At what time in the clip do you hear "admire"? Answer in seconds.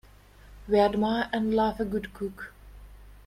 0.79-1.29